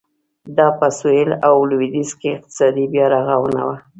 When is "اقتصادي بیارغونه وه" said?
2.37-3.77